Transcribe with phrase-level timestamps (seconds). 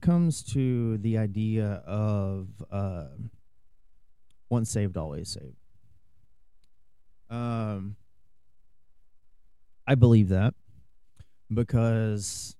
[0.00, 3.08] it comes to the idea of uh,
[4.48, 5.56] once saved, always saved,
[7.28, 7.96] um,
[9.86, 10.54] I believe that
[11.52, 12.56] because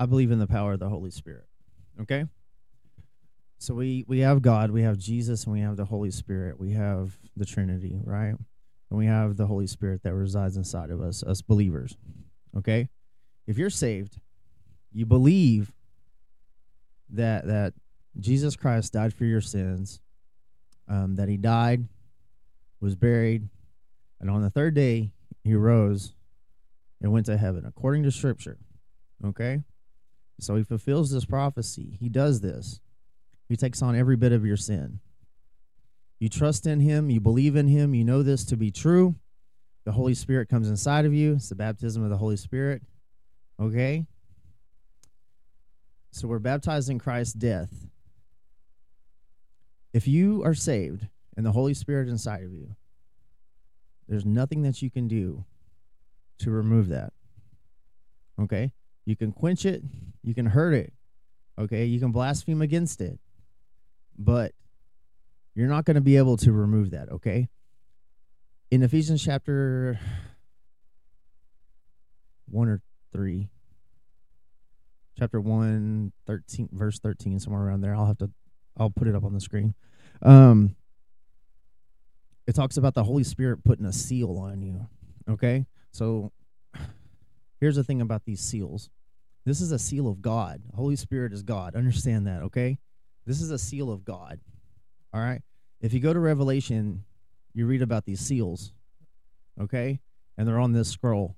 [0.00, 1.44] I believe in the power of the Holy Spirit.
[2.00, 2.24] Okay?
[3.58, 6.58] So we we have God, we have Jesus, and we have the Holy Spirit.
[6.58, 8.34] We have the Trinity, right?
[8.90, 11.98] And we have the Holy Spirit that resides inside of us, us believers.
[12.56, 12.88] Okay?
[13.46, 14.18] If you're saved,
[14.92, 15.72] you believe
[17.10, 17.74] that that
[18.18, 20.00] Jesus Christ died for your sins,
[20.88, 21.86] um, that he died,
[22.80, 23.48] was buried,
[24.20, 25.12] and on the third day
[25.44, 26.14] he rose
[27.00, 28.58] and went to heaven, according to Scripture.
[29.24, 29.62] Okay?
[30.40, 31.96] So he fulfills this prophecy.
[32.00, 32.80] He does this.
[33.48, 35.00] He takes on every bit of your sin.
[36.18, 39.14] You trust in him, you believe in him, you know this to be true.
[39.84, 41.34] The Holy Spirit comes inside of you.
[41.34, 42.82] It's the baptism of the Holy Spirit.
[43.60, 44.06] Okay?
[46.16, 47.68] So we're baptized in Christ's death.
[49.92, 52.74] If you are saved and the Holy Spirit inside of you,
[54.08, 55.44] there's nothing that you can do
[56.38, 57.12] to remove that.
[58.40, 58.72] Okay?
[59.04, 59.82] You can quench it,
[60.22, 60.94] you can hurt it.
[61.58, 61.84] Okay?
[61.84, 63.18] You can blaspheme against it.
[64.18, 64.52] But
[65.54, 67.50] you're not going to be able to remove that, okay?
[68.70, 70.00] In Ephesians chapter
[72.48, 72.80] 1 or
[73.12, 73.50] 3,
[75.18, 77.94] chapter 1, 13, verse 13, somewhere around there.
[77.94, 78.30] I'll have to,
[78.76, 79.74] I'll put it up on the screen.
[80.22, 80.76] Um,
[82.46, 84.86] it talks about the Holy Spirit putting a seal on you.
[85.28, 85.66] Okay.
[85.90, 86.32] So
[87.60, 88.90] here's the thing about these seals
[89.46, 90.60] this is a seal of God.
[90.74, 91.76] Holy Spirit is God.
[91.76, 92.42] Understand that.
[92.42, 92.78] Okay.
[93.26, 94.40] This is a seal of God.
[95.14, 95.40] All right.
[95.80, 97.04] If you go to Revelation,
[97.54, 98.72] you read about these seals.
[99.60, 100.00] Okay.
[100.36, 101.36] And they're on this scroll.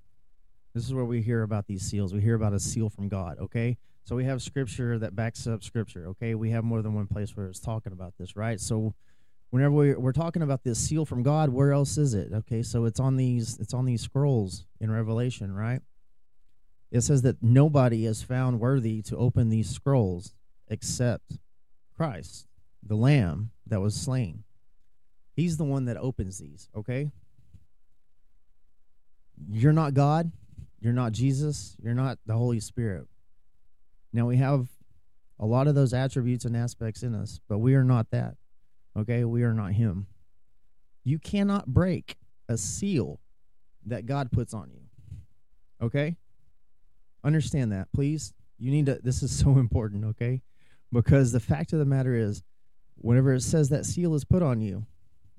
[0.79, 2.15] This is where we hear about these seals.
[2.15, 3.39] We hear about a seal from God.
[3.41, 3.79] Okay.
[4.05, 6.07] So we have scripture that backs up scripture.
[6.11, 6.37] Okay.
[6.37, 8.61] We have more than one place where it's talking about this, right?
[8.61, 8.95] So
[9.51, 12.33] whenever we're, we're talking about this seal from God, where else is it?
[12.33, 15.81] Okay, so it's on these it's on these scrolls in Revelation, right?
[16.93, 20.33] It says that nobody is found worthy to open these scrolls
[20.69, 21.39] except
[21.97, 22.47] Christ,
[22.87, 24.45] the Lamb that was slain.
[25.35, 27.11] He's the one that opens these, okay?
[29.51, 30.31] You're not God,
[30.81, 33.07] you're not Jesus, you're not the Holy Spirit.
[34.13, 34.69] Now we have
[35.39, 38.35] a lot of those attributes and aspects in us, but we are not that.
[38.97, 40.07] Okay, we are not him.
[41.05, 42.17] You cannot break
[42.49, 43.21] a seal
[43.87, 44.81] that God puts on you.
[45.81, 46.17] Okay?
[47.25, 48.35] Understand that, please.
[48.59, 50.43] You need to this is so important, okay?
[50.93, 52.43] Because the fact of the matter is
[52.97, 54.87] whenever it says that seal is put on you,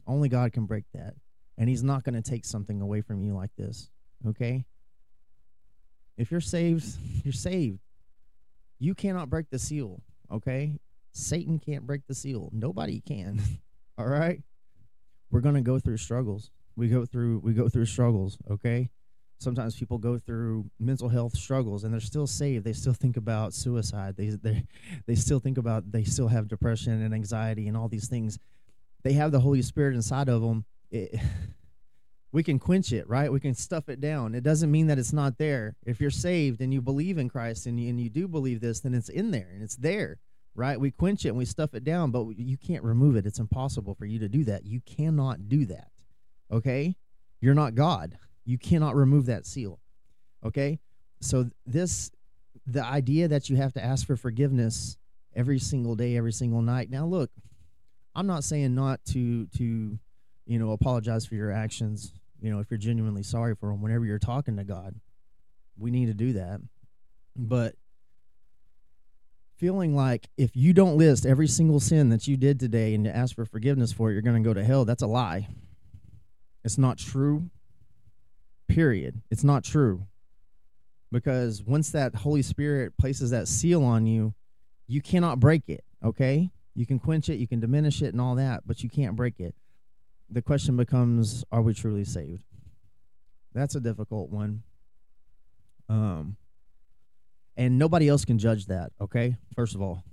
[0.08, 1.16] only God can break that.
[1.58, 3.90] And he's not going to take something away from you like this,
[4.26, 4.64] okay?
[6.20, 6.86] If you're saved,
[7.24, 7.80] you're saved.
[8.78, 10.78] You cannot break the seal, okay?
[11.12, 12.50] Satan can't break the seal.
[12.54, 13.42] Nobody can.
[13.98, 14.42] All right?
[15.32, 16.52] We're going to go through struggles.
[16.76, 18.90] We go through we go through struggles, okay?
[19.40, 22.64] Sometimes people go through mental health struggles and they're still saved.
[22.64, 24.16] They still think about suicide.
[24.16, 24.66] They they
[25.06, 28.40] they still think about they still have depression and anxiety and all these things.
[29.04, 30.66] They have the Holy Spirit inside of them.
[30.90, 31.20] It,
[32.32, 33.32] we can quench it, right?
[33.32, 34.36] We can stuff it down.
[34.36, 35.76] It doesn't mean that it's not there.
[35.86, 38.82] If you're saved and you believe in Christ and you, and you do believe this,
[38.82, 40.20] then it's in there and it's there
[40.60, 40.80] right?
[40.80, 43.26] We quench it and we stuff it down, but you can't remove it.
[43.26, 44.66] It's impossible for you to do that.
[44.66, 45.88] You cannot do that.
[46.52, 46.98] Okay?
[47.40, 48.18] You're not God.
[48.46, 49.80] You cannot remove that seal.
[50.46, 50.80] Okay?
[51.22, 52.12] So this
[52.68, 54.98] the idea that you have to ask for forgiveness
[55.36, 56.90] every single day, every single night.
[56.90, 57.32] Now look,
[58.14, 59.98] I'm not saying not to to
[60.46, 64.06] you know apologize for your actions, you know, if you're genuinely sorry for them whenever
[64.06, 64.96] you're talking to God.
[65.78, 66.60] We need to do that.
[67.36, 67.76] But
[69.58, 73.36] feeling like if you don't list every single sin that you did today and ask
[73.36, 74.86] for forgiveness for it, you're going to go to hell.
[74.86, 75.48] That's a lie.
[76.64, 77.50] It's not true.
[78.68, 79.22] Period.
[79.30, 80.06] It's not true.
[81.12, 84.34] Because once that Holy Spirit places that seal on you,
[84.88, 86.50] you cannot break it, okay?
[86.76, 89.40] You can quench it, you can diminish it and all that, but you can't break
[89.40, 89.56] it.
[90.32, 92.44] The question becomes are we truly saved?
[93.54, 94.64] That's a difficult one.
[95.88, 96.38] Um
[97.58, 98.92] and nobody else can judge that.
[99.02, 100.04] Okay, first of all,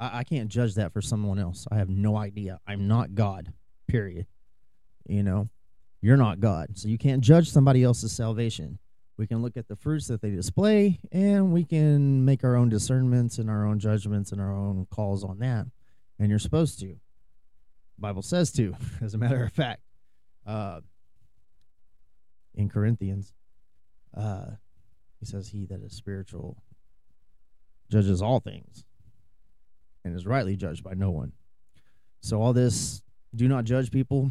[0.00, 1.66] I, I can't judge that for someone else.
[1.70, 2.58] I have no idea.
[2.66, 3.52] I'm not God.
[3.86, 4.26] Period.
[5.06, 5.48] You know,
[6.00, 8.78] you're not God, so you can't judge somebody else's salvation.
[9.16, 12.68] We can look at the fruits that they display, and we can make our own
[12.68, 15.66] discernments and our own judgments and our own calls on that.
[16.18, 16.96] And you're supposed to.
[18.02, 19.80] Bible says to, as a matter of fact.
[20.46, 20.80] Uh,
[22.54, 23.32] in Corinthians,
[24.14, 24.46] uh,
[25.18, 26.62] he says, "He that is spiritual
[27.90, 28.84] judges all things
[30.04, 31.32] and is rightly judged by no one.
[32.20, 33.02] So all this
[33.34, 34.30] do not judge people,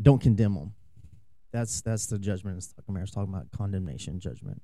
[0.00, 0.74] don't condemn them.
[1.52, 2.58] That's that's the judgment.
[2.58, 4.60] It's talking about, talking about condemnation, judgment.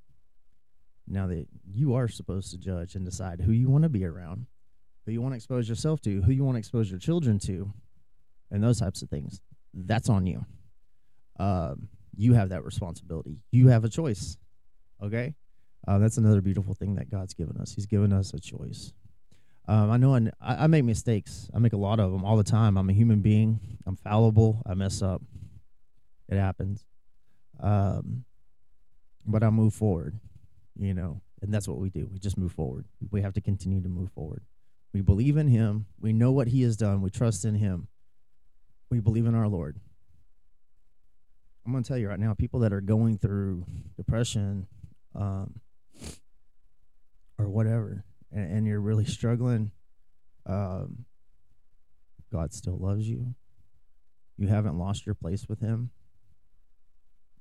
[1.07, 4.47] Now that you are supposed to judge and decide who you want to be around,
[5.05, 7.73] who you want to expose yourself to, who you want to expose your children to,
[8.51, 9.41] and those types of things.
[9.73, 10.45] That's on you.
[11.39, 13.39] Um, you have that responsibility.
[13.51, 14.37] You have a choice.
[15.03, 15.35] Okay,
[15.87, 17.73] uh, that's another beautiful thing that God's given us.
[17.73, 18.93] He's given us a choice.
[19.67, 21.51] Um, I know I, I make mistakes.
[21.55, 22.77] I make a lot of them all the time.
[22.77, 23.61] I'm a human being.
[23.87, 24.63] I'm fallible.
[24.67, 25.23] I mess up.
[26.29, 26.87] It happens.
[27.61, 28.25] Um,
[29.27, 30.19] but I move forward,
[30.79, 32.09] you know, and that's what we do.
[32.13, 32.85] We just move forward.
[33.11, 34.43] We have to continue to move forward.
[34.95, 35.87] We believe in Him.
[36.01, 37.03] We know what He has done.
[37.03, 37.89] We trust in Him.
[38.91, 39.81] We believe in our Lord.
[41.67, 44.69] I'm going to tell you right now, people that are going through depression
[45.17, 45.59] um,
[47.39, 49.73] or whatever, and, and you're really struggling,
[50.47, 51.07] um,
[52.33, 53.35] God still loves you.
[54.39, 55.91] You haven't lost your place with Him.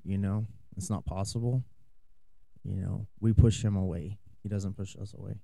[0.04, 1.64] You know, it's not possible.
[2.64, 5.36] You know, we push Him away, He doesn't push us away.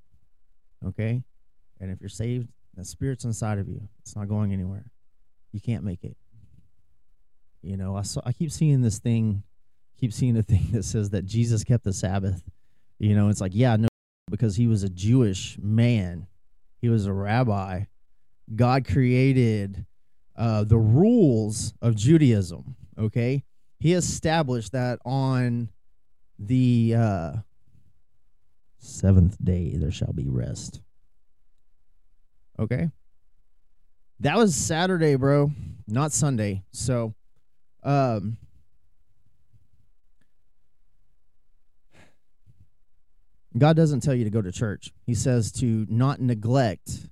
[0.83, 1.21] Okay?
[1.79, 4.91] And if you're saved, the Spirit's inside of you, it's not going anywhere.
[5.51, 6.15] You can't make it.
[7.61, 9.43] You know, I saw, I keep seeing this thing,
[9.99, 12.43] keep seeing a thing that says that Jesus kept the Sabbath.
[12.99, 13.87] You know, it's like, yeah, no,
[14.29, 16.27] because he was a Jewish man,
[16.77, 17.83] he was a rabbi.
[18.55, 19.85] God created
[20.35, 22.75] uh, the rules of Judaism.
[22.97, 23.43] Okay,
[23.79, 25.69] he established that on
[26.37, 27.33] the uh,
[28.79, 30.81] seventh day there shall be rest.
[32.59, 32.89] Okay,
[34.19, 35.51] that was Saturday, bro,
[35.87, 36.63] not Sunday.
[36.71, 37.13] So,
[37.83, 38.37] um,
[43.57, 44.91] God doesn't tell you to go to church.
[45.05, 47.09] He says to not neglect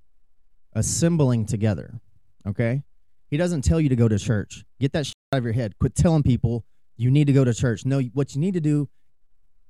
[0.74, 2.00] assembling together.
[2.46, 2.84] Okay?
[3.30, 4.64] He doesn't tell you to go to church.
[4.80, 5.78] Get that shit out of your head.
[5.80, 6.66] Quit telling people
[6.96, 7.86] you need to go to church.
[7.86, 8.88] No, what you need to do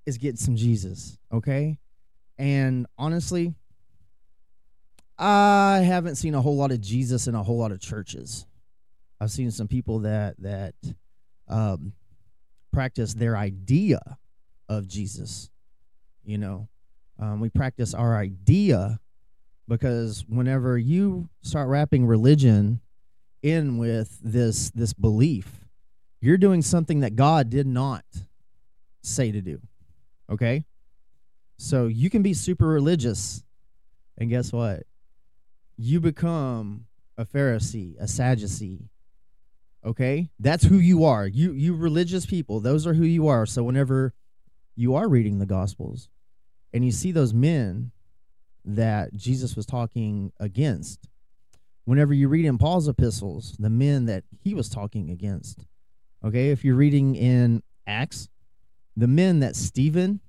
[0.05, 1.17] is get some Jesus.
[1.33, 1.79] Okay?
[2.37, 3.55] And honestly,
[5.19, 8.45] I haven't seen a whole lot of Jesus in a whole lot of churches.
[9.19, 10.75] I've seen some people that that
[11.47, 11.93] um,
[12.71, 14.17] practice their idea
[14.69, 15.49] of Jesus
[16.27, 16.67] you know,
[17.19, 18.99] um, we practice our idea
[19.67, 22.81] because whenever you start wrapping religion
[23.41, 25.65] in with this this belief,
[26.19, 28.03] you're doing something that God did not
[29.01, 29.61] say to do.
[30.29, 30.65] Okay?
[31.57, 33.41] So you can be super religious,
[34.17, 34.83] and guess what?
[35.77, 36.85] You become
[37.17, 38.89] a Pharisee, a Sadducee.
[39.85, 40.29] Okay?
[40.39, 41.25] That's who you are.
[41.25, 43.45] You you religious people, those are who you are.
[43.45, 44.13] So whenever
[44.75, 46.09] you are reading the gospels,
[46.73, 47.91] and you see those men
[48.65, 51.07] that Jesus was talking against.
[51.85, 55.65] Whenever you read in Paul's epistles, the men that he was talking against.
[56.23, 58.27] Okay, if you're reading in Acts,
[58.97, 60.19] the men that Stephen,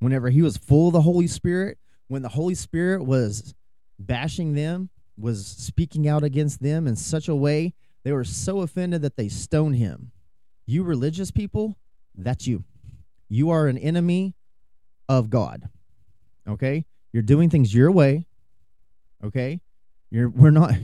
[0.00, 3.54] whenever he was full of the Holy Spirit, when the Holy Spirit was
[3.98, 7.74] bashing them, was speaking out against them in such a way,
[8.04, 10.12] they were so offended that they stoned him.
[10.66, 11.76] You religious people,
[12.14, 12.64] that's you.
[13.28, 14.34] You are an enemy
[15.08, 15.68] of God.
[16.48, 16.84] Okay?
[17.12, 18.26] You're doing things your way.
[19.24, 19.60] Okay?
[20.10, 20.74] You're we're not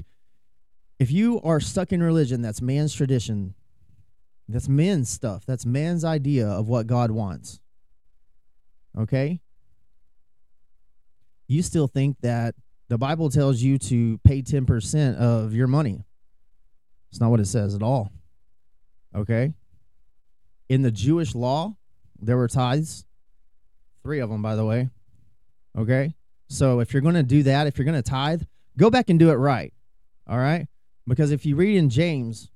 [0.99, 3.55] if you are stuck in religion, that's man's tradition.
[4.49, 5.45] That's man's stuff.
[5.47, 7.61] That's man's idea of what God wants.
[8.99, 9.41] Okay?
[11.47, 12.55] You still think that
[12.89, 16.05] the Bible tells you to pay 10% of your money.
[17.11, 18.13] It's not what it says at all.
[19.15, 19.55] Okay?
[20.69, 21.77] In the Jewish law,
[22.21, 23.05] there were tithes.
[24.03, 24.91] Three of them, by the way.
[25.79, 26.15] Okay.
[26.49, 28.43] So if you're going to do that, if you're going to tithe,
[28.77, 29.73] go back and do it right.
[30.29, 30.67] All right.
[31.07, 32.51] Because if you read in James,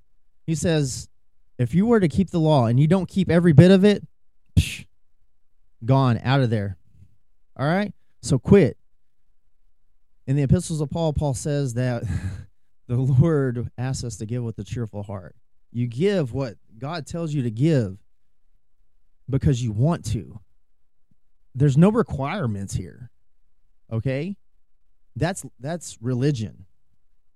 [0.46, 1.08] he says,
[1.58, 4.06] if you were to keep the law and you don't keep every bit of it,
[4.56, 4.86] psh,
[5.84, 6.76] gone out of there.
[7.56, 7.92] All right.
[8.22, 8.76] So quit.
[10.28, 12.04] In the epistles of Paul, Paul says that
[12.86, 15.34] the Lord asks us to give with a cheerful heart.
[15.72, 17.98] You give what God tells you to give
[19.28, 20.38] because you want to
[21.58, 23.10] there's no requirements here.
[23.92, 24.36] Okay?
[25.16, 26.66] That's that's religion.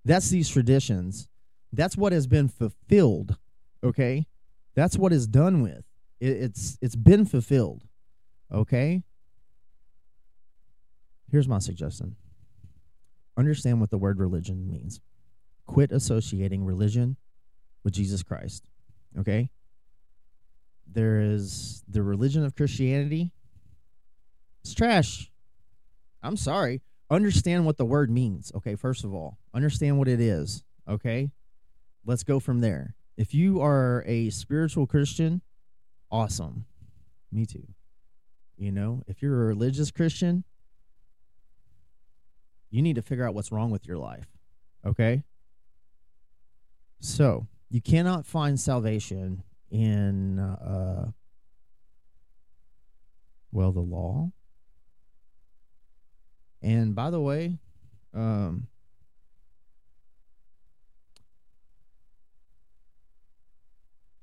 [0.05, 1.29] That's these traditions.
[1.73, 3.37] That's what has been fulfilled.
[3.83, 4.27] Okay?
[4.75, 5.85] That's what is done with.
[6.21, 7.83] It, it's it's been fulfilled.
[8.53, 9.03] Okay?
[11.31, 12.17] Here's my suggestion.
[13.37, 15.01] Understand what the word religion means.
[15.67, 17.17] Quit associating religion
[17.85, 18.65] with Jesus Christ.
[19.19, 19.51] Okay?
[20.87, 23.33] There is the religion of Christianity
[24.63, 25.31] it's trash.
[26.23, 26.83] I'm sorry.
[27.11, 28.53] Understand what the word means.
[28.55, 30.65] Okay, first of all, understand what it is.
[30.89, 31.31] Okay,
[32.05, 32.95] let's go from there.
[33.17, 35.43] If you are a spiritual Christian,
[36.11, 36.65] awesome.
[37.31, 37.67] Me too.
[38.57, 40.45] You know, if you're a religious Christian,
[42.73, 44.27] you need to figure out what's wrong with your life.
[44.85, 45.23] Okay?
[47.01, 51.11] So, you cannot find salvation in uh
[53.51, 54.31] well, the law.
[56.63, 57.59] And by the way,
[58.15, 58.69] um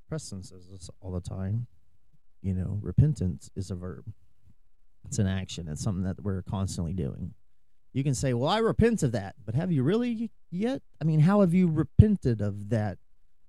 [0.08, 1.68] Preston says this all the time.
[2.42, 4.12] You know, repentance is a verb.
[5.04, 5.68] It's an action.
[5.68, 7.34] It's something that we're constantly doing.
[7.92, 10.82] You can say, "Well, I repent of that," but have you really yet?
[11.00, 12.98] I mean, how have you repented of that?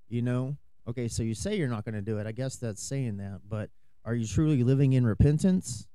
[0.10, 0.58] You know,
[0.88, 2.28] okay, so you say you're not going to do it.
[2.28, 3.70] I guess that's saying that, but
[4.04, 5.88] are you truly living in repentance?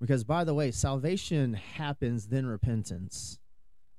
[0.00, 3.38] Because by the way, salvation happens then repentance.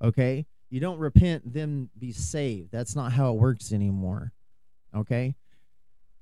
[0.03, 0.45] Okay?
[0.69, 2.71] You don't repent then be saved.
[2.71, 4.33] That's not how it works anymore.
[4.95, 5.35] Okay?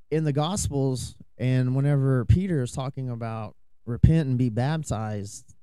[0.09, 5.53] In the gospels and whenever Peter is talking about repent and be baptized,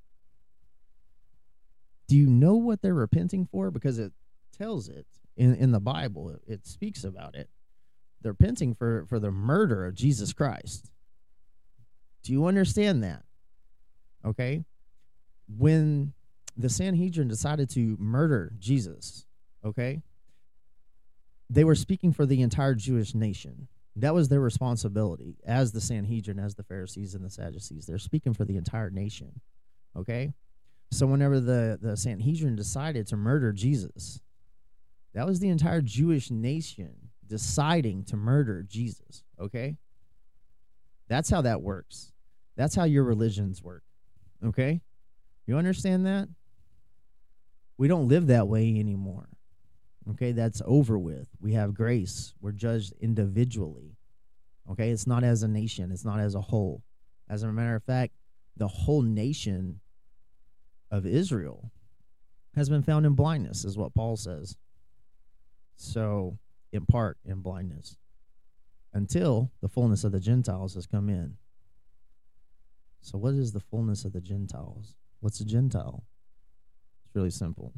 [2.11, 4.11] do you know what they're repenting for because it
[4.51, 5.05] tells it
[5.37, 6.35] in in the Bible.
[6.45, 7.49] It, speaks about it.
[8.21, 10.91] They're repenting for for the murder of Jesus Christ.
[12.21, 13.23] Do you understand that?
[14.25, 14.65] Okay?
[15.47, 16.11] When
[16.57, 19.25] the Sanhedrin decided to murder Jesus,
[19.63, 20.01] okay?
[21.49, 23.69] They were speaking for the entire Jewish nation.
[23.95, 27.85] That was their responsibility as the Sanhedrin, as the Pharisees and the Sadducees.
[27.85, 29.39] They're speaking for the entire nation.
[29.95, 30.33] Okay?
[30.91, 34.19] So whenever the, the Sanhedrin decided to murder Jesus,
[35.13, 39.23] that was the entire Jewish nation deciding to murder Jesus.
[39.39, 39.77] Okay?
[41.07, 42.11] That's how that works.
[42.57, 43.83] That's how your religions work.
[44.45, 44.81] Okay?
[45.47, 46.27] You understand that?
[47.77, 49.29] We don't live that way anymore.
[50.11, 51.27] Okay, that's over with.
[51.39, 52.33] We have grace.
[52.41, 53.95] We're judged individually.
[54.69, 56.83] Okay, it's not as a nation, it's not as a whole.
[57.29, 58.13] As a matter of fact,
[58.57, 59.79] the whole nation
[60.91, 61.71] of Israel
[62.55, 64.57] has been found in blindness, is what Paul says.
[65.77, 66.37] So,
[66.71, 67.97] in part, in blindness,
[68.93, 71.37] until the fullness of the Gentiles has come in.
[73.01, 74.95] So, what is the fullness of the Gentiles?
[75.21, 76.03] What's a Gentile?
[77.05, 77.73] It's really simple.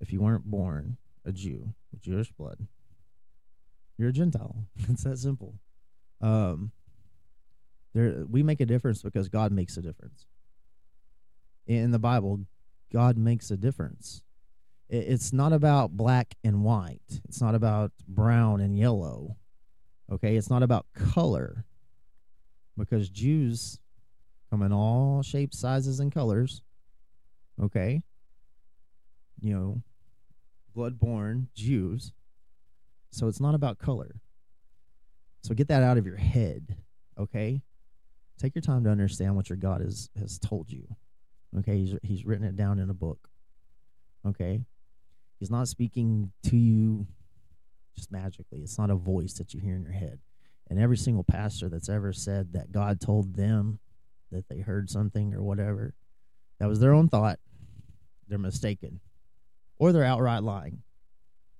[0.00, 2.66] If you weren't born a Jew with Jewish blood,
[3.96, 4.66] you're a Gentile.
[4.88, 5.54] it's that simple.
[6.20, 6.70] Um,
[7.94, 10.26] there, we make a difference because God makes a difference.
[11.68, 12.40] In the Bible,
[12.90, 14.22] God makes a difference.
[14.88, 17.20] It's not about black and white.
[17.28, 19.36] It's not about brown and yellow.
[20.10, 21.66] Okay, it's not about color
[22.78, 23.78] because Jews
[24.48, 26.62] come in all shapes, sizes, and colors.
[27.62, 28.02] Okay.
[29.40, 29.82] You know,
[30.74, 32.12] blood-born Jews.
[33.10, 34.22] So it's not about color.
[35.42, 36.76] So get that out of your head,
[37.18, 37.60] okay?
[38.38, 40.96] Take your time to understand what your God has has told you.
[41.56, 41.78] Okay?
[41.78, 43.28] He's he's written it down in a book.
[44.26, 44.60] Okay?
[45.38, 47.06] He's not speaking to you
[47.94, 48.60] just magically.
[48.60, 50.18] It's not a voice that you hear in your head.
[50.68, 53.78] And every single pastor that's ever said that God told them
[54.30, 55.94] that they heard something or whatever.
[56.58, 57.38] That was their own thought.
[58.28, 59.00] They're mistaken.
[59.78, 60.82] Or they're outright lying.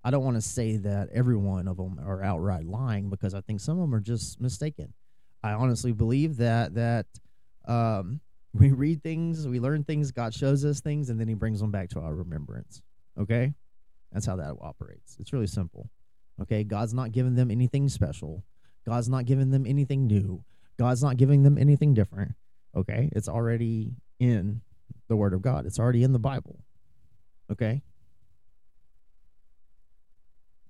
[0.05, 3.41] I don't want to say that every one of them are outright lying because I
[3.41, 4.93] think some of them are just mistaken.
[5.43, 7.07] I honestly believe that that
[7.67, 8.21] um,
[8.53, 11.71] we read things, we learn things, God shows us things, and then He brings them
[11.71, 12.83] back to our remembrance.
[13.19, 13.55] Okay,
[14.13, 15.17] that's how that operates.
[15.21, 15.91] It's really simple.
[16.41, 18.45] Okay, God's not giving them anything special.
[18.87, 20.45] God's not giving them anything new.
[20.79, 22.35] God's not giving them anything different.
[22.77, 23.11] Okay?
[23.13, 24.63] It's already in
[25.09, 26.61] the Word of God, it's already in the Bible.
[27.51, 27.83] Okay?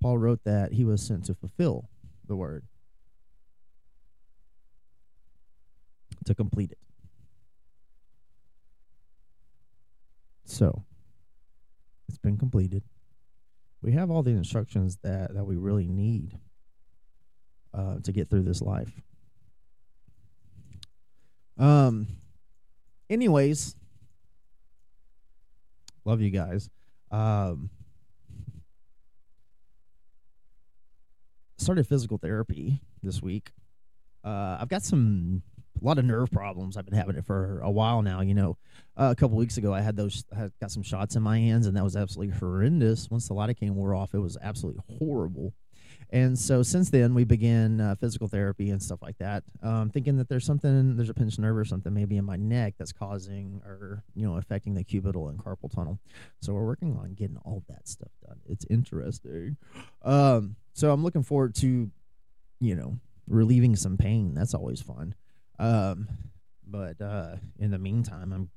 [0.01, 1.89] Paul wrote that he was sent to fulfill
[2.27, 2.65] the Word,
[6.25, 6.79] to complete it.
[10.49, 10.83] So,
[12.09, 12.83] it's been completed.
[13.83, 16.39] We have all the instructions that, that we really need
[17.75, 19.03] uh, to get through this life.
[21.59, 22.07] Um.
[23.11, 23.75] Anyways,
[26.05, 26.71] love you guys.
[27.11, 27.69] Um.
[31.59, 33.51] Started physical therapy this week.
[34.25, 35.43] Uh, I've got some
[35.81, 36.77] a lot of nerve problems.
[36.77, 38.21] I've been having it for a while now.
[38.21, 38.57] You know,
[38.97, 41.67] uh, a couple weeks ago, I had those, I got some shots in my hands,
[41.67, 43.11] and that was absolutely horrendous.
[43.11, 45.55] Once the lidocaine wore off, it was absolutely horrible.
[46.11, 50.17] And so since then, we began uh, physical therapy and stuff like that, um, thinking
[50.17, 53.61] that there's something, there's a pinched nerve or something maybe in my neck that's causing
[53.65, 55.99] or you know affecting the cubital and carpal tunnel.
[56.41, 58.39] So we're working on getting all that stuff done.
[58.49, 59.59] It's interesting.
[60.03, 61.91] Um, so I'm looking forward to,
[62.61, 64.33] you know, relieving some pain.
[64.33, 65.15] That's always fun.
[65.59, 66.09] Um,
[66.67, 68.51] but uh, in the meantime, I'm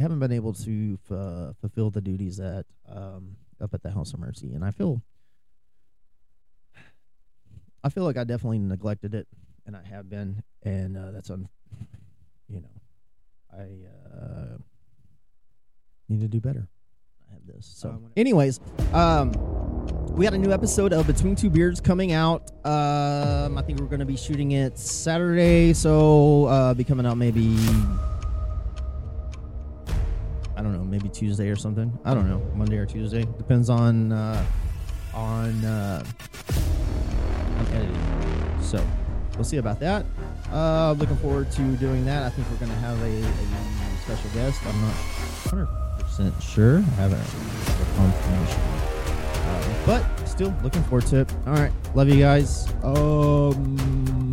[0.00, 4.12] haven't been able to f- uh, fulfill the duties at um, up at the House
[4.12, 5.02] of Mercy, and I feel
[7.84, 9.28] I feel like I definitely neglected it,
[9.66, 11.48] and I have been, and uh, that's on,
[12.48, 12.68] you know,
[13.52, 13.66] I
[14.16, 14.56] uh,
[16.08, 16.66] need to do better.
[17.28, 17.66] I have this.
[17.66, 18.58] So, anyways,
[18.94, 19.32] um,
[20.14, 22.52] we got a new episode of Between Two Beards coming out.
[22.64, 27.16] Um, I think we're going to be shooting it Saturday, so uh, be coming out
[27.16, 27.56] maybe.
[30.56, 31.98] I don't know, maybe Tuesday or something.
[32.04, 33.24] I don't know, Monday or Tuesday.
[33.38, 34.44] Depends on uh,
[35.14, 36.04] on uh,
[37.58, 38.62] on editing.
[38.62, 38.86] So
[39.34, 40.06] we'll see about that.
[40.52, 42.22] Uh, looking forward to doing that.
[42.22, 44.64] I think we're gonna have a, a special guest.
[44.64, 44.94] I'm not
[45.50, 45.66] 100
[45.98, 46.78] percent sure.
[46.78, 47.18] I haven't
[47.96, 48.93] confirmation,
[49.44, 51.32] uh, but still looking forward to it.
[51.46, 52.68] All right, love you guys.
[52.82, 54.23] Um,